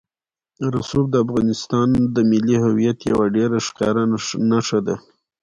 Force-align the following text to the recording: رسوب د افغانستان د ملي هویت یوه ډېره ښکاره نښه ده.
رسوب 0.73 1.05
د 1.11 1.15
افغانستان 1.25 1.89
د 2.15 2.17
ملي 2.29 2.57
هویت 2.65 2.99
یوه 3.11 3.25
ډېره 3.35 3.57
ښکاره 3.67 4.03
نښه 4.51 4.79
ده. 4.87 4.95